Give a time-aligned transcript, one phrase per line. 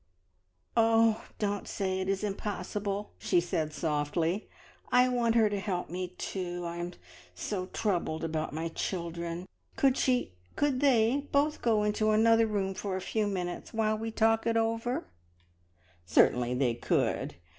[0.75, 4.49] "Oh, don't say it is impossible!" she said softly.
[4.91, 6.93] "I want her to help me too, and I am
[7.35, 9.47] so troubled about my children.
[9.75, 14.09] Could she could they both go into another room for a few minutes, while we
[14.09, 15.07] talk it over together?"
[16.07, 17.35] "Certainly they could!"